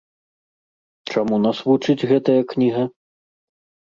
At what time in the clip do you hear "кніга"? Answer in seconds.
2.55-2.87